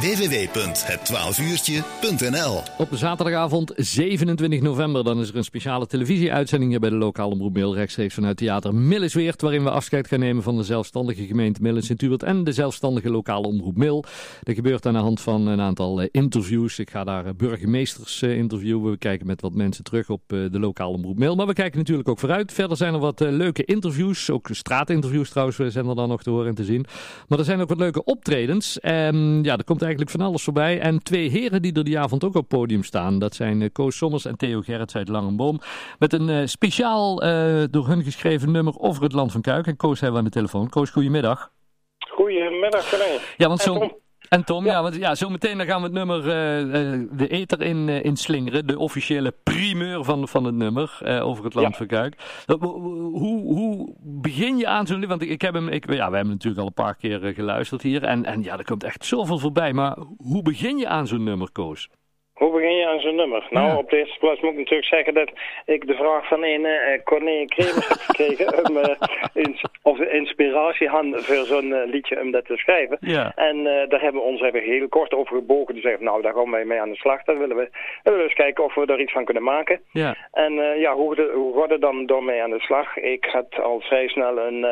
www.het12uurtje.nl 0.00 2.62
Op 2.78 2.88
zaterdagavond 2.90 3.72
27 3.76 4.60
november 4.60 5.04
dan 5.04 5.20
is 5.20 5.28
er 5.28 5.36
een 5.36 5.44
speciale 5.44 5.86
televisieuitzending 5.86 6.80
bij 6.80 6.90
de 6.90 6.96
lokale 6.96 7.32
omroep 7.32 7.54
Mail 7.54 7.74
rechtstreeks 7.74 8.14
vanuit 8.14 8.36
theater 8.36 8.74
Millesweert 8.74 9.42
waarin 9.42 9.62
we 9.62 9.70
afscheid 9.70 10.08
gaan 10.08 10.18
nemen 10.18 10.42
van 10.42 10.56
de 10.56 10.62
zelfstandige 10.62 11.26
gemeente 11.26 11.62
Millen 11.62 11.82
sint 11.82 12.22
en 12.22 12.44
de 12.44 12.52
zelfstandige 12.52 13.10
lokale 13.10 13.46
omroep 13.46 13.76
Mil. 13.76 14.04
Dat 14.42 14.54
gebeurt 14.54 14.86
aan 14.86 14.92
de 14.92 14.98
hand 14.98 15.20
van 15.20 15.46
een 15.46 15.60
aantal 15.60 16.00
eh, 16.00 16.08
interviews. 16.10 16.78
Ik 16.78 16.90
ga 16.90 17.04
daar 17.04 17.26
eh, 17.26 17.32
burgemeesters 17.36 18.22
eh, 18.22 18.36
interviewen. 18.36 18.90
We 18.90 18.98
kijken 18.98 19.26
met 19.26 19.40
wat 19.40 19.52
mensen 19.52 19.84
terug 19.84 20.10
op 20.10 20.22
de 20.28 20.58
lokale 20.58 20.96
omroep 20.96 21.18
Mil. 21.18 21.36
Maar 21.36 21.46
we 21.46 21.52
kijken 21.52 21.78
natuurlijk 21.78 22.08
ook 22.08 22.18
vooruit. 22.18 22.52
Verder 22.52 22.76
zijn 22.76 22.94
er 22.94 23.00
wat 23.00 23.20
leuke 23.20 23.64
interviews. 23.64 24.30
Ook 24.30 24.48
straatinterviews 24.50 25.30
trouwens 25.30 25.56
zijn 25.56 25.88
er 25.88 25.94
dan 25.94 26.08
nog 26.08 26.22
te 26.22 26.30
horen 26.30 26.48
en 26.48 26.54
te 26.54 26.64
zien. 26.64 26.86
Maar 27.28 27.38
er 27.38 27.44
zijn 27.44 27.60
ook 27.60 27.68
wat 27.68 27.78
leuke 27.78 28.04
optredens. 28.04 28.80
En 28.80 29.38
ja, 29.42 29.56
er 29.56 29.64
komt 29.64 29.82
eigenlijk 29.86 30.16
van 30.16 30.26
alles 30.26 30.42
voorbij. 30.42 30.80
En 30.80 31.02
twee 31.02 31.28
heren 31.28 31.62
die 31.62 31.72
er 31.72 31.84
die 31.84 31.98
avond 31.98 32.24
ook 32.24 32.34
op 32.34 32.50
het 32.50 32.58
podium 32.58 32.82
staan. 32.82 33.18
Dat 33.18 33.34
zijn 33.34 33.60
uh, 33.60 33.68
Koos 33.72 33.96
Sommers 33.96 34.24
en 34.24 34.36
Theo 34.36 34.60
Gerrits 34.60 34.96
uit 34.96 35.08
Langenboom. 35.08 35.60
Met 35.98 36.12
een 36.12 36.28
uh, 36.28 36.46
speciaal 36.46 37.24
uh, 37.24 37.64
door 37.70 37.86
hun 37.86 38.02
geschreven 38.02 38.50
nummer 38.50 38.78
over 38.78 39.02
het 39.02 39.12
land 39.12 39.32
van 39.32 39.40
Kuik. 39.40 39.66
En 39.66 39.76
Koos 39.76 40.00
hebben 40.00 40.12
we 40.12 40.18
aan 40.18 40.32
de 40.32 40.38
telefoon. 40.38 40.68
Koos, 40.68 40.90
goedemiddag. 40.90 41.50
Goedemiddag, 41.98 42.90
René. 42.90 43.18
Ja, 43.36 43.48
want 43.48 43.60
zo... 43.60 44.00
En 44.28 44.44
Tom, 44.44 44.64
ja, 44.64 44.82
want 44.82 44.96
ja, 44.96 45.14
zo 45.14 45.28
meteen 45.28 45.58
dan 45.58 45.66
gaan 45.66 45.80
we 45.80 45.86
het 45.86 45.92
nummer 45.92 46.18
uh, 46.18 47.06
de 47.12 47.28
eter 47.28 47.62
in, 47.62 47.88
uh, 47.88 48.04
inslingeren. 48.04 48.66
De 48.66 48.78
officiële 48.78 49.34
primeur 49.42 50.04
van, 50.04 50.28
van 50.28 50.44
het 50.44 50.54
nummer 50.54 51.00
over 51.22 51.44
het 51.44 51.54
land 51.54 51.68
ja. 51.68 51.76
van 51.76 51.86
Kuik. 51.86 52.44
Hoe, 52.46 53.54
hoe 53.54 53.94
begin 54.02 54.56
je 54.56 54.66
aan 54.66 54.86
zo'n 54.86 55.06
Want 55.06 55.22
ik, 55.22 55.28
ik 55.28 55.42
heb 55.42 55.54
hem, 55.54 55.68
ik, 55.68 55.92
ja, 55.92 56.10
we 56.10 56.16
hebben 56.16 56.34
natuurlijk 56.34 56.60
al 56.60 56.66
een 56.66 56.72
paar 56.84 56.94
keer 56.94 57.32
geluisterd 57.34 57.82
hier. 57.82 58.02
En, 58.02 58.24
en 58.24 58.42
ja, 58.42 58.58
er 58.58 58.64
komt 58.64 58.84
echt 58.84 59.04
zoveel 59.04 59.38
voorbij. 59.38 59.72
Maar 59.72 59.96
hoe 60.16 60.42
begin 60.42 60.78
je 60.78 60.88
aan 60.88 61.06
zo'n 61.06 61.24
nummer, 61.24 61.52
Koos? 61.52 61.88
Hoe 62.36 62.50
begin 62.50 62.76
je 62.76 62.86
aan 62.86 63.00
zo'n 63.00 63.14
nummer? 63.14 63.46
Nou, 63.50 63.66
ja. 63.66 63.76
op 63.76 63.90
de 63.90 63.96
eerste 63.96 64.18
plaats 64.18 64.40
moet 64.40 64.52
ik 64.52 64.58
natuurlijk 64.58 64.88
zeggen 64.88 65.14
dat 65.14 65.30
ik 65.64 65.86
de 65.86 65.94
vraag 65.94 66.28
van 66.28 66.44
een 66.44 66.64
uh, 66.64 67.02
Corné 67.04 67.44
Kremers 67.44 67.88
heb 67.88 67.98
gekregen 68.08 68.68
om 68.68 68.96
ins 69.34 69.62
of 69.82 69.98
inspiratie 70.00 70.88
had 70.88 71.04
voor 71.10 71.44
zo'n 71.46 71.68
uh, 71.68 71.86
liedje 71.86 72.20
om 72.20 72.30
dat 72.30 72.44
te 72.44 72.56
schrijven. 72.56 72.96
Ja. 73.00 73.32
En 73.34 73.64
daar 73.64 74.00
hebben 74.00 74.22
we 74.22 74.28
ons 74.28 74.40
even 74.40 74.62
heel 74.62 74.88
kort 74.88 75.14
over 75.14 75.36
gebogen. 75.36 75.74
Die 75.74 75.82
zeggen, 75.82 76.04
nou, 76.04 76.22
daar 76.22 76.34
gaan 76.34 76.50
wij 76.50 76.64
mee 76.64 76.80
aan 76.80 76.90
de 76.90 76.96
slag. 76.96 77.22
Dan 77.22 77.38
willen 77.38 77.56
we, 77.56 77.70
willen 78.02 78.18
we 78.18 78.24
eens 78.24 78.34
kijken 78.34 78.64
of 78.64 78.74
we 78.74 78.86
er 78.86 79.00
iets 79.00 79.12
van 79.12 79.24
kunnen 79.24 79.42
maken. 79.42 79.80
Ja. 79.90 80.16
En 80.32 80.52
ja, 80.78 80.94
hoe, 80.94 81.14
de, 81.14 81.30
hoe 81.34 81.60
gaat 81.60 81.70
het 81.70 81.80
dan 81.80 82.06
door 82.06 82.24
mee 82.24 82.42
aan 82.42 82.50
de 82.50 82.60
slag? 82.60 82.96
Ik 82.96 83.24
had 83.24 83.60
al 83.62 83.80
vrij 83.80 84.08
snel 84.08 84.38
een 84.38 84.66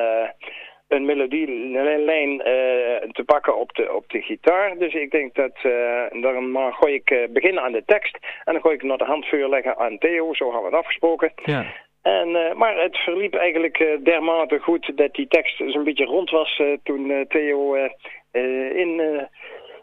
een 0.95 1.05
melodielijn 1.05 2.31
uh, 2.31 2.45
te 3.12 3.23
pakken 3.27 3.56
op 3.56 3.75
de, 3.75 3.92
op 3.92 4.11
de 4.11 4.20
gitaar. 4.20 4.78
Dus 4.78 4.95
ik 4.95 5.11
denk 5.11 5.34
dat, 5.34 5.53
uh, 5.62 6.23
dan 6.23 6.50
maar 6.50 6.73
gooi 6.73 6.95
ik 6.95 7.11
uh, 7.11 7.19
beginnen 7.28 7.62
aan 7.62 7.73
de 7.73 7.84
tekst. 7.87 8.19
En 8.45 8.53
dan 8.53 8.62
gooi 8.62 8.75
ik 8.75 8.83
nog 8.83 8.98
de 8.98 9.05
handvuur 9.05 9.48
leggen 9.48 9.78
aan 9.78 9.98
Theo. 9.98 10.34
Zo 10.34 10.45
hebben 10.45 10.70
we 10.70 10.77
het 10.77 10.84
afgesproken. 10.84 11.33
Ja. 11.45 11.65
En, 12.03 12.56
maar 12.56 12.83
het 12.83 12.97
verliep 12.97 13.34
eigenlijk 13.34 13.98
dermate 14.03 14.59
goed 14.59 14.92
dat 14.97 15.15
die 15.15 15.28
tekst 15.28 15.56
zo'n 15.67 15.84
beetje 15.84 16.05
rond 16.05 16.31
was 16.31 16.62
toen 16.83 17.25
Theo 17.28 17.75
in 18.75 19.03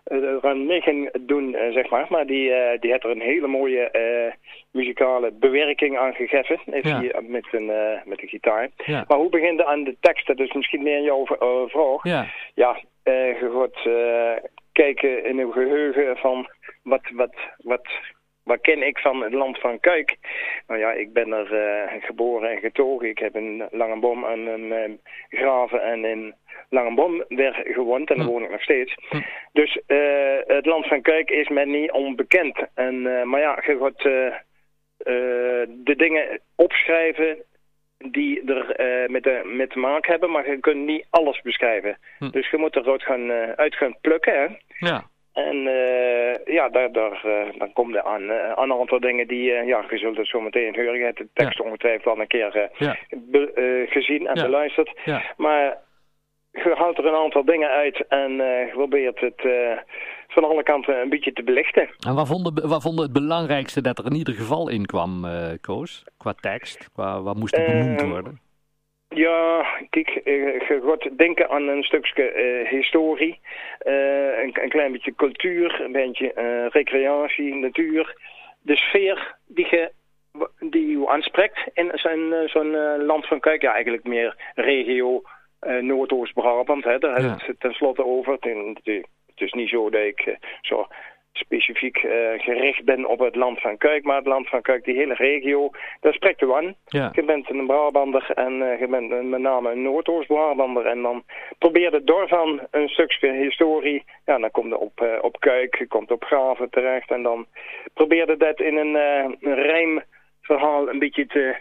eraan 0.04 0.66
mee 0.66 0.82
ging 0.82 1.12
doen, 1.22 1.56
zeg 1.72 1.90
maar. 1.90 2.06
Maar 2.10 2.26
die, 2.26 2.52
die 2.80 2.92
had 2.92 3.04
er 3.04 3.10
een 3.10 3.22
hele 3.22 3.48
mooie 3.48 3.92
muzikale 4.72 5.32
bewerking 5.32 5.98
aan 5.98 6.14
gegeven. 6.14 6.60
Heeft 6.66 6.88
Ja. 6.88 7.00
hij 7.00 7.22
met, 7.22 7.48
een, 7.52 7.66
met 8.06 8.20
de 8.20 8.28
gitaar. 8.28 8.70
Ja. 8.86 9.06
Maar 9.08 9.18
hoe 9.18 9.30
begint 9.30 9.64
aan 9.64 9.84
de 9.84 9.98
tekst? 10.00 10.28
Dat 10.28 10.40
is 10.40 10.54
misschien 10.54 10.84
meer 10.84 11.02
jouw 11.02 11.26
vraag. 11.68 12.04
Ja. 12.04 12.26
Ja, 12.56 12.80
je 13.04 13.50
gaat 13.54 13.94
kijken 14.72 15.26
in 15.26 15.40
uw 15.40 15.52
geheugen 15.52 16.18
van 16.18 16.48
wat, 16.84 17.02
wat, 17.14 17.36
wat, 17.58 17.88
wat 18.44 18.62
ken 18.62 18.88
ik 18.88 18.98
van 18.98 19.24
het 19.24 19.34
land 19.34 19.60
van 19.60 19.80
Kuik? 19.80 20.18
Nou 20.68 20.80
ja, 20.80 20.92
ik 20.92 21.14
ben 21.14 21.32
er 21.32 21.54
uh, 21.54 22.04
geboren 22.04 22.50
en 22.50 22.58
getogen. 22.58 23.10
Ik 23.10 23.20
heb 23.20 23.36
in 23.36 23.68
Langenbom 23.72 24.26
en 24.26 24.48
in 24.48 25.00
Graven 25.30 25.84
en 25.84 26.06
in 26.06 26.34
Langenbom 26.70 27.24
weer 27.28 27.62
gewoond 27.64 28.10
en 28.10 28.18
daar 28.18 28.28
woon 28.28 28.44
ik 28.44 28.50
nog 28.50 28.62
steeds. 28.62 28.96
Dus 29.54 29.82
het 30.48 30.66
land 30.66 30.88
van 30.88 31.02
Kuik 31.02 31.30
is 31.30 31.48
mij 31.48 31.66
niet 31.66 31.92
onbekend. 31.92 32.68
En, 32.76 33.02
maar 33.30 33.40
ja, 33.40 33.64
je 33.66 33.78
gaat 33.78 34.04
de 35.68 35.96
dingen 35.96 36.40
opschrijven 36.56 37.38
die 38.10 38.44
er 38.46 38.80
uh, 38.80 39.10
met, 39.10 39.24
de, 39.24 39.42
met 39.46 39.70
te 39.70 39.80
maken 39.80 40.12
hebben, 40.12 40.32
maar 40.32 40.50
je 40.50 40.60
kunt 40.60 40.86
niet 40.86 41.06
alles 41.10 41.42
beschrijven. 41.42 41.98
Hm. 42.18 42.30
Dus 42.30 42.50
je 42.50 42.58
moet 42.58 42.76
eruit 42.76 43.04
gaan, 43.04 43.30
uh, 43.30 43.52
uit 43.52 43.76
gaan 43.76 43.98
plukken. 44.02 44.34
Hè? 44.34 44.48
Ja. 44.88 45.04
En 45.34 45.56
uh, 45.56 46.54
ja, 46.56 46.70
daar, 46.70 46.92
daar, 46.92 47.22
dan 47.58 47.74
komt 47.74 47.96
er 47.96 48.04
aan, 48.04 48.32
aan 48.32 48.72
een 48.72 48.80
aantal 48.80 49.00
dingen 49.00 49.28
die, 49.28 49.44
ja, 49.52 49.86
je 49.90 49.98
zult 49.98 50.18
het 50.18 50.28
zo 50.28 50.42
meteen 50.42 50.76
horen. 50.76 50.98
Je 51.00 51.04
hebt 51.04 51.18
de 51.18 51.28
tekst 51.34 51.58
Ja. 51.58 51.64
ongetwijfeld 51.66 52.16
al 52.16 52.22
een 52.22 52.28
keer 52.28 52.70
Ja. 52.78 52.98
be, 53.10 53.86
gezien 53.90 54.28
en 54.28 54.36
Ja. 54.36 54.44
beluisterd. 54.44 55.00
Maar 55.38 55.78
je 56.52 56.74
haalt 56.78 56.98
er 56.98 57.06
een 57.06 57.16
aantal 57.24 57.46
dingen 57.46 57.70
uit 57.70 58.08
en 58.08 58.32
je 58.32 58.70
probeert 58.74 59.20
het 59.20 59.42
van 60.28 60.44
alle 60.44 60.64
kanten 60.64 61.02
een 61.02 61.10
beetje 61.10 61.34
te 61.34 61.44
belichten. 61.44 61.90
En 62.08 62.16
wat 62.16 62.28
vonden, 62.28 62.68
wat 62.68 62.82
vonden 62.82 63.04
het 63.04 63.14
belangrijkste 63.14 63.82
dat 63.82 64.00
er 64.00 64.06
in 64.06 64.16
ieder 64.16 64.34
geval 64.34 64.70
in 64.70 64.86
kwam, 64.86 65.26
eh, 65.26 65.52
Koos? 65.62 66.04
Qua 66.18 66.34
tekst? 66.34 66.90
Qua, 66.94 67.22
wat 67.22 67.36
moest 67.36 67.56
er 67.58 67.64
benoemd 67.66 68.02
Ehm, 68.02 68.10
worden? 68.10 68.40
Ja, 69.16 69.66
kijk, 69.90 70.10
eh, 70.10 70.34
je 70.68 70.82
gaat 70.86 71.18
denken 71.18 71.50
aan 71.50 71.68
een 71.68 71.84
stukje 71.84 72.24
eh, 72.24 72.70
historie, 72.70 73.40
eh, 73.80 74.44
een, 74.44 74.58
een 74.62 74.70
klein 74.70 74.92
beetje 74.92 75.16
cultuur, 75.16 75.82
een 75.82 75.92
beetje 75.92 76.34
eh, 76.34 76.66
recreatie, 76.70 77.56
natuur. 77.56 78.16
De 78.62 78.76
sfeer 78.76 79.36
die 79.48 79.68
je, 79.70 79.92
die 80.60 80.88
je 81.00 81.08
aanspreekt 81.08 81.60
in 81.74 81.92
zo'n 81.94 82.34
zo'n 82.46 82.72
land 83.06 83.28
van 83.28 83.40
Kuik, 83.40 83.62
ja 83.62 83.74
eigenlijk 83.74 84.04
meer 84.04 84.36
regio 84.56 85.22
Noordoost-Brabant, 85.82 86.84
daar 86.84 87.00
Ja. 87.02 87.12
hebben 87.12 87.38
we 87.38 87.44
het 87.46 87.60
tenslotte 87.60 88.06
over. 88.06 88.34
Het, 88.40 89.06
is 89.36 89.52
niet 89.52 89.70
zo 89.70 89.90
dat 89.90 90.02
ik 90.02 90.38
zo 90.62 90.88
specifiek 91.34 91.98
eh, 91.98 92.12
gericht 92.38 92.84
ben 92.84 93.06
op 93.06 93.20
het 93.20 93.36
land 93.36 93.60
van 93.62 93.78
Kuik, 93.78 94.04
maar 94.04 94.16
het 94.18 94.26
land 94.26 94.50
van 94.50 94.62
Kuik, 94.62 94.84
die 94.84 94.96
hele 94.96 95.14
regio, 95.14 95.70
daar 96.00 96.14
spreekt 96.14 96.42
u 96.42 96.54
aan. 96.54 96.76
Ja. 96.86 97.10
Je 97.14 97.24
bent 97.24 97.50
een 97.50 97.66
Brabander 97.68 98.32
en 98.34 98.72
eh, 98.72 98.80
je 98.80 98.88
bent 98.88 99.12
een- 99.12 99.30
met 99.30 99.40
name 99.42 99.72
een 99.72 99.82
Noordoost-Brabander. 99.82 100.86
En 100.86 101.02
dan 101.02 101.24
probeer 101.58 101.94
je 101.94 102.04
daarvan 102.04 102.62
een 102.72 102.90
stukje 102.90 103.32
historie. 103.32 104.04
Ja, 104.26 104.38
dan 104.38 104.52
komt 104.52 104.68
je 104.70 104.78
op, 104.78 105.02
eh, 105.02 105.18
op 105.22 105.40
Kuik, 105.40 105.76
je 105.78 105.88
komt 105.88 106.12
op 106.12 106.24
Graven 106.24 106.70
terecht. 106.70 107.12
En 107.12 107.24
dan 107.24 107.46
probeer 107.94 108.30
je 108.30 108.38
dat 108.38 108.60
in 108.60 108.78
een, 108.78 108.96
een 108.96 109.56
rijmverhaal 109.56 110.90
een 110.90 111.00
beetje 111.00 111.26
te, 111.26 111.56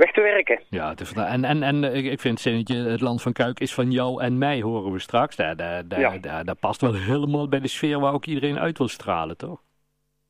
weg 0.00 0.12
te 0.12 0.20
werken. 0.20 0.60
Ja, 0.70 0.88
het 0.88 1.00
is, 1.00 1.12
en, 1.12 1.44
en, 1.44 1.62
en 1.62 1.84
eh, 1.84 1.94
ik 2.12 2.20
vind 2.20 2.34
het 2.34 2.40
zinnetje, 2.40 2.90
het 2.90 3.00
land 3.00 3.22
van 3.22 3.32
Kuik 3.32 3.60
is 3.60 3.74
van 3.74 3.90
jou 3.90 4.22
en 4.22 4.38
mij, 4.38 4.60
horen 4.60 4.92
we 4.92 4.98
straks. 4.98 5.36
Daar, 5.36 5.56
daar, 5.56 5.88
daar, 5.88 6.00
Ja. 6.00 6.18
daar, 6.18 6.44
daar 6.44 6.54
past 6.60 6.80
wel 6.80 6.94
helemaal 6.94 7.48
bij 7.48 7.60
de 7.60 7.68
sfeer 7.68 8.00
waar 8.00 8.12
ook 8.12 8.24
iedereen 8.26 8.58
uit 8.58 8.78
wil 8.78 8.88
stralen, 8.88 9.36
toch? 9.36 9.60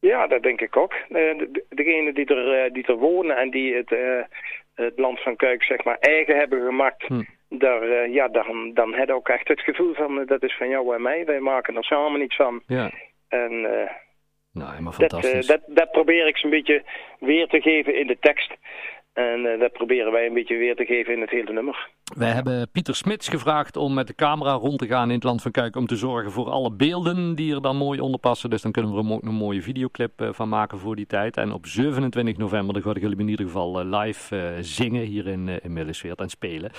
Ja, 0.00 0.26
dat 0.26 0.42
denk 0.42 0.60
ik 0.60 0.76
ook. 0.76 0.92
Eh, 0.92 1.08
de, 1.10 1.48
de- 1.52 1.64
degenen 1.68 2.14
die 2.14 2.26
er, 2.26 2.64
eh, 2.64 2.72
die 2.72 2.86
er 2.86 2.96
wonen 2.96 3.36
en 3.36 3.50
die 3.50 3.74
het, 3.74 3.90
het 4.74 4.98
land 4.98 5.20
van 5.22 5.36
Kuik 5.36 5.62
zeg 5.62 5.84
maar 5.84 5.96
eigen 6.00 6.36
hebben 6.36 6.64
gemaakt... 6.66 7.02
Hm. 7.06 7.22
Daar, 7.52 8.08
ja, 8.10 8.28
dan, 8.28 8.70
dan 8.74 8.94
heb 8.94 9.06
je 9.08 9.14
ook 9.14 9.28
echt 9.28 9.48
het 9.48 9.60
gevoel 9.60 9.94
van, 9.94 10.24
dat 10.26 10.42
is 10.42 10.56
van 10.56 10.68
jou 10.68 10.94
en 10.94 11.02
mij. 11.02 11.24
Wij 11.24 11.40
maken 11.40 11.76
er 11.76 11.84
samen 11.84 12.22
iets 12.22 12.36
van. 12.36 12.62
Ja. 12.66 12.90
En 13.28 13.60
Nou, 14.52 14.70
helemaal 14.70 14.92
dat, 14.98 15.10
fantastisch. 15.10 15.48
eh, 15.48 15.56
dat, 15.56 15.76
dat 15.76 15.90
probeer 15.90 16.26
ik 16.26 16.36
zo'n 16.36 16.50
beetje 16.50 16.82
weer 17.20 17.46
te 17.46 17.60
geven 17.60 17.94
in 17.98 18.06
de 18.06 18.16
tekst. 18.20 18.54
En 19.20 19.46
eh, 19.46 19.58
dat 19.58 19.72
proberen 19.72 20.12
wij 20.12 20.26
een 20.26 20.34
beetje 20.34 20.56
weer 20.56 20.76
te 20.76 20.84
geven 20.84 21.12
in 21.12 21.20
het 21.20 21.30
hele 21.30 21.52
nummer. 21.52 21.88
Wij 22.16 22.30
hebben 22.30 22.68
Pieter 22.70 22.94
Smits 22.94 23.28
gevraagd 23.28 23.76
om 23.76 23.94
met 23.94 24.06
de 24.06 24.14
camera 24.14 24.52
rond 24.52 24.78
te 24.78 24.86
gaan 24.86 25.08
in 25.08 25.14
het 25.14 25.24
land 25.24 25.42
van 25.42 25.50
Kuik 25.50 25.76
om 25.76 25.86
te 25.86 25.96
zorgen 25.96 26.32
voor 26.32 26.50
alle 26.50 26.70
beelden 26.70 27.34
die 27.34 27.54
er 27.54 27.62
dan 27.62 27.76
mooi 27.76 28.00
onder 28.00 28.20
passen. 28.20 28.50
Dus 28.50 28.62
dan 28.62 28.72
kunnen 28.72 28.94
we 28.94 29.02
er 29.02 29.12
ook 29.12 29.22
een 29.22 29.34
mooie 29.34 29.62
videoclip 29.62 30.20
eh, 30.20 30.28
van 30.32 30.48
maken 30.48 30.78
voor 30.78 30.96
die 30.96 31.06
tijd. 31.06 31.36
En 31.36 31.52
op 31.52 31.66
27 31.66 32.36
november 32.36 32.74
dan 32.74 32.82
ga 32.82 32.90
ik 32.90 33.00
jullie 33.00 33.18
in 33.18 33.28
ieder 33.28 33.46
geval 33.46 33.80
eh, 33.80 34.00
live 34.00 34.36
eh, 34.36 34.56
zingen 34.60 35.02
hier 35.02 35.26
in, 35.26 35.62
in 35.62 35.72
Millesweert 35.72 36.20
en 36.20 36.28
spelen. 36.28 36.70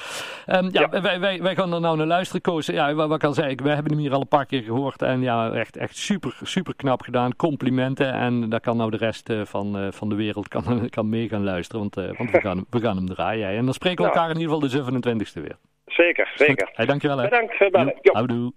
Ehm, 0.46 0.70
ja, 0.72 0.88
Ja. 0.92 1.02
Wij, 1.02 1.20
wij, 1.20 1.42
wij 1.42 1.56
gaan 1.56 1.74
er 1.74 1.80
nou 1.80 1.98
naar 1.98 2.08
luisteren, 2.08 2.42
Koos. 2.42 2.66
Ja, 2.66 2.94
wat, 2.94 3.24
al 3.24 3.34
zei, 3.34 3.56
wij 3.56 3.74
hebben 3.74 3.92
hem 3.92 4.02
hier 4.02 4.14
al 4.14 4.22
een 4.22 4.28
paar 4.28 4.46
keer 4.46 4.64
gehoord. 4.64 5.02
En 5.02 5.22
ja, 5.22 5.52
echt, 5.52 5.78
echt 5.78 5.98
super, 5.98 6.38
super 6.44 6.76
knap 6.76 7.02
gedaan. 7.02 7.36
Complimenten. 7.36 8.14
En 8.14 8.50
daar 8.50 8.60
kan 8.60 8.78
nou 8.78 8.92
de 8.92 8.98
rest 8.98 9.30
van, 9.44 9.94
van 9.94 10.10
de 10.10 10.16
wereld 10.16 10.48
kan, 10.48 10.64
kan 10.90 11.10
mee 11.10 11.28
gaan 11.28 11.44
luisteren. 11.44 11.82
Want, 11.82 11.96
want 12.18 12.32
we, 12.32 12.42
gaan, 12.48 12.66
we 12.70 12.80
gaan 12.80 12.96
hem 12.96 13.06
draaien. 13.06 13.48
En 13.50 13.66
dan 13.66 13.74
spreken 13.74 14.06
we 14.06 14.12
elkaar 14.12 14.30
in 14.30 14.40
ieder 14.40 14.54
geval 14.54 14.60
de 14.60 14.70
27e 15.28 15.42
weer. 15.42 15.58
Zeker, 15.86 16.32
zeker. 16.36 16.70
Hey, 16.74 16.86
dankjewel 16.86 17.18
hè. 17.18 17.24
Bedankt 17.24 17.58
voor 17.58 17.70
bellen. 17.70 17.96
Jo. 18.02 18.14
houdoe. 18.14 18.54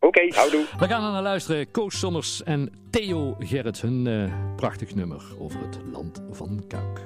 Oké, 0.00 0.06
okay, 0.06 0.32
houdoe. 0.34 0.64
We 0.78 0.86
gaan 0.86 1.04
er 1.04 1.12
naar 1.12 1.22
luisteren. 1.22 1.70
Koos 1.70 1.98
Sommers 1.98 2.42
en 2.42 2.72
Theo 2.90 3.36
Gerrit. 3.38 3.80
Hun 3.80 4.06
uh, 4.06 4.32
prachtig 4.56 4.94
nummer 4.94 5.22
over 5.38 5.60
het 5.60 5.78
land 5.92 6.24
van 6.30 6.64
Kuik. 6.68 7.00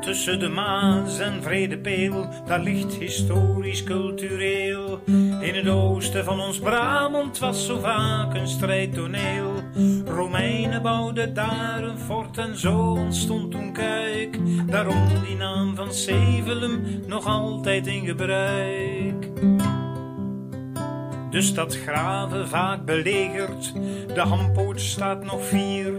Tussen 0.00 0.38
de 0.38 0.48
Maas 0.48 1.18
en 1.18 1.42
Vredepeel, 1.42 2.28
daar 2.46 2.60
ligt 2.60 2.94
historisch 2.94 3.84
cultureel. 3.84 4.73
In 5.54 5.64
het 5.64 5.74
oosten 5.74 6.24
van 6.24 6.40
ons 6.40 6.58
Brabant 6.58 7.38
was 7.38 7.66
zo 7.66 7.78
vaak 7.78 8.34
een 8.34 8.48
strijdtoneel. 8.48 9.52
Romeinen 10.04 10.82
bouwden 10.82 11.34
daar 11.34 11.82
een 11.82 11.98
fort 11.98 12.38
en 12.38 12.58
zo 12.58 12.78
ontstond 12.78 13.50
toen 13.50 13.72
Kuik. 13.72 14.38
Daarom 14.70 15.08
die 15.26 15.36
naam 15.36 15.76
van 15.76 15.92
Zevelum 15.92 17.02
nog 17.06 17.26
altijd 17.26 17.86
in 17.86 18.04
gebruik. 18.06 19.30
De 21.30 21.42
stad 21.42 21.76
Graven 21.76 22.48
vaak 22.48 22.84
belegerd, 22.84 23.72
de 24.14 24.20
Hampoort 24.20 24.80
staat 24.80 25.24
nog 25.24 25.46
vier. 25.46 25.92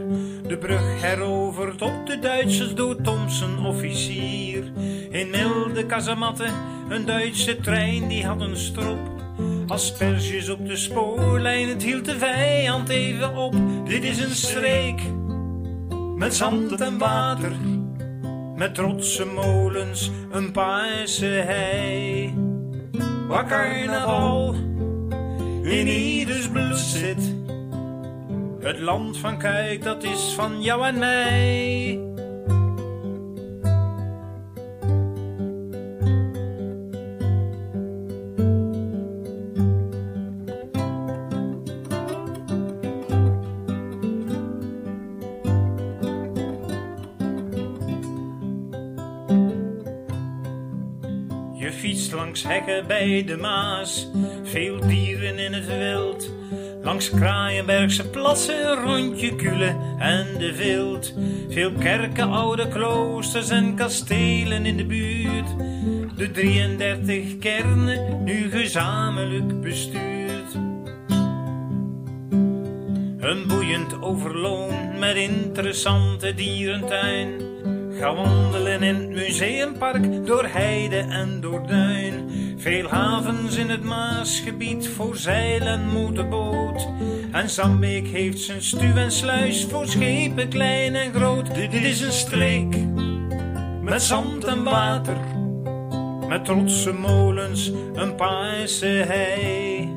De 0.47 0.57
brug 0.57 1.01
heroverd 1.01 1.81
op 1.81 2.05
de 2.05 2.19
Duitsers 2.19 2.73
door 2.73 3.01
Thomson 3.01 3.65
officier. 3.65 4.71
In 5.09 5.29
milde 5.29 5.85
kazamatten, 5.85 6.53
een 6.89 7.05
Duitse 7.05 7.57
trein 7.57 8.07
die 8.07 8.25
had 8.25 8.41
een 8.41 8.57
strop. 8.57 9.14
Asperges 9.67 10.49
op 10.49 10.67
de 10.67 10.75
spoorlijn, 10.75 11.69
het 11.69 11.83
hield 11.83 12.05
de 12.05 12.17
vijand 12.17 12.89
even 12.89 13.35
op. 13.35 13.55
Dit 13.85 14.03
is 14.03 14.19
een 14.19 14.35
streek, 14.35 15.01
met 16.15 16.35
zand 16.35 16.81
en 16.81 16.97
water. 16.97 17.51
Met 18.55 18.75
trotse 18.75 19.25
molens, 19.25 20.11
een 20.31 20.51
paarse 20.51 21.25
hei. 21.25 22.33
Waar 23.27 23.47
carnaval 23.47 24.53
in 25.63 25.87
ieders 25.87 26.49
bloed 26.49 26.77
zit. 26.77 27.35
Het 28.59 28.79
land 28.79 29.17
van 29.17 29.37
Kijk, 29.37 29.83
dat 29.83 30.03
is 30.03 30.33
van 30.35 30.61
jou 30.61 30.85
en 30.85 30.99
mij. 30.99 31.99
Langs 51.85 52.43
hekken 52.43 52.87
bij 52.87 53.23
de 53.25 53.37
Maas, 53.37 54.07
veel 54.43 54.79
dieren 54.87 55.37
in 55.37 55.53
het 55.53 55.67
wild. 55.67 56.31
Langs 56.81 57.09
Kraaienbergse 57.09 58.09
plassen, 58.09 58.83
rondje 58.83 59.35
Kule 59.35 59.75
en 59.99 60.37
de 60.37 60.53
Vilt. 60.53 61.13
Veel 61.49 61.71
kerken, 61.71 62.29
oude 62.29 62.67
kloosters 62.67 63.49
en 63.49 63.75
kastelen 63.75 64.65
in 64.65 64.77
de 64.77 64.85
buurt. 64.85 65.47
De 66.17 66.31
33 66.31 67.37
kernen, 67.37 68.23
nu 68.23 68.49
gezamenlijk 68.51 69.61
bestuurd. 69.61 70.53
Een 73.19 73.47
boeiend 73.47 74.01
overloon 74.01 74.99
met 74.99 75.15
interessante 75.15 76.33
dierentuin. 76.33 77.44
Ga 77.99 78.15
wandelen 78.15 78.83
in 78.83 78.95
het 78.95 79.09
museumpark, 79.09 80.25
door 80.25 80.45
heide 80.45 80.97
en 80.97 81.41
door 81.41 81.67
duin. 81.67 82.29
Veel 82.57 82.87
havens 82.87 83.55
in 83.55 83.69
het 83.69 83.83
Maasgebied 83.83 84.87
voor 84.87 85.15
zeil 85.15 85.61
en 85.61 85.89
motorboot. 85.89 86.87
En 87.31 87.49
Zambeek 87.49 88.07
heeft 88.07 88.39
zijn 88.39 88.61
stuw 88.61 88.95
en 88.95 89.11
sluis 89.11 89.65
voor 89.65 89.87
schepen 89.87 90.49
klein 90.49 90.95
en 90.95 91.13
groot. 91.13 91.55
Dit 91.55 91.73
is 91.73 92.01
een 92.01 92.11
streek 92.11 92.75
met 93.81 94.01
zand 94.01 94.43
en 94.43 94.63
water. 94.63 95.17
Met 96.27 96.45
trotse 96.45 96.93
molens, 96.93 97.71
een 97.93 98.15
paarse 98.15 98.85
hei. 98.85 99.89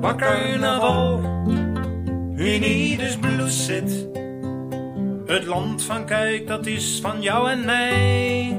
Waar 0.00 0.16
carnaval 0.16 1.20
in 2.36 2.62
ieders 2.62 3.18
bloed 3.18 3.52
zit. 3.52 4.22
Het 5.26 5.44
land 5.44 5.82
van 5.82 6.06
Kuik, 6.06 6.46
dat 6.46 6.66
is 6.66 7.00
van 7.00 7.22
jou 7.22 7.50
en 7.50 7.64
mij. 7.64 8.58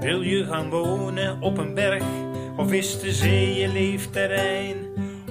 Wil 0.00 0.22
je 0.22 0.44
gaan 0.44 0.70
wonen 0.70 1.40
op 1.40 1.58
een 1.58 1.74
berg, 1.74 2.04
of 2.56 2.72
is 2.72 3.00
de 3.00 3.12
zee 3.12 3.54
je 3.54 3.68
leefterrein? 3.68 4.76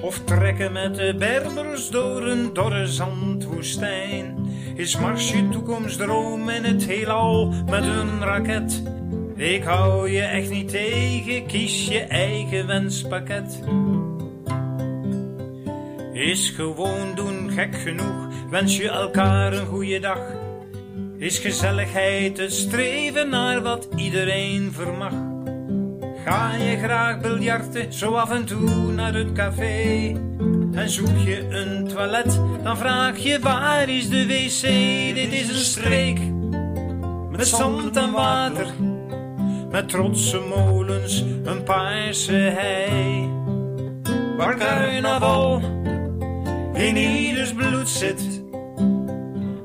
Of 0.01 0.19
trekken 0.23 0.71
met 0.71 0.95
de 0.95 1.15
berbers 1.17 1.89
door 1.89 2.27
een 2.27 2.53
dorre 2.53 2.87
zandwoestijn? 2.87 4.35
Is 4.75 4.97
Mars 4.97 5.31
je 5.31 5.49
toekomstdroom 5.49 6.49
in 6.49 6.63
het 6.63 6.85
heelal 6.85 7.53
met 7.69 7.83
een 7.83 8.19
raket? 8.23 8.83
Ik 9.35 9.63
hou 9.63 10.09
je 10.09 10.21
echt 10.21 10.49
niet 10.49 10.69
tegen, 10.69 11.45
kies 11.45 11.87
je 11.87 11.99
eigen 11.99 12.67
wenspakket. 12.67 13.59
Is 16.13 16.49
gewoon 16.49 17.15
doen 17.15 17.51
gek 17.51 17.75
genoeg, 17.75 18.27
wens 18.49 18.77
je 18.77 18.89
elkaar 18.89 19.53
een 19.53 19.65
goede 19.65 19.99
dag. 19.99 20.21
Is 21.17 21.39
gezelligheid 21.39 22.37
het 22.37 22.53
streven 22.53 23.29
naar 23.29 23.61
wat 23.61 23.87
iedereen 23.95 24.71
vermag? 24.71 25.30
Ga 26.25 26.55
je 26.55 26.77
graag 26.77 27.19
biljarten, 27.19 27.93
zo 27.93 28.13
af 28.13 28.31
en 28.31 28.45
toe 28.45 28.91
naar 28.91 29.13
het 29.13 29.31
café? 29.31 30.07
En 30.71 30.89
zoek 30.89 31.17
je 31.25 31.47
een 31.49 31.87
toilet, 31.87 32.39
dan 32.63 32.77
vraag 32.77 33.17
je 33.17 33.39
waar 33.39 33.89
is 33.89 34.09
de 34.09 34.25
wc? 34.25 34.61
Dit 35.15 35.33
is 35.33 35.49
een 35.49 35.65
streek, 35.65 36.19
met 37.29 37.47
zand 37.47 37.97
en 37.97 38.11
water, 38.11 38.67
met 39.71 39.89
trotse 39.89 40.39
molens, 40.39 41.23
een 41.43 41.63
paarse 41.63 42.31
hei. 42.31 43.29
Waar 44.37 44.57
carnaval 44.57 45.61
in 46.73 46.97
ieders 46.97 47.53
bloed 47.53 47.89
zit. 47.89 48.41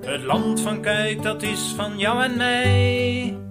Het 0.01 0.23
land 0.23 0.61
van 0.61 0.81
Kijk, 0.81 1.23
dat 1.23 1.43
is 1.43 1.73
van 1.77 1.99
jou 1.99 2.23
en 2.23 2.37
mij. 2.37 3.46